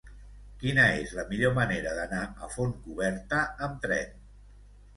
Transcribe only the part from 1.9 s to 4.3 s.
d'anar a Fontcoberta amb tren?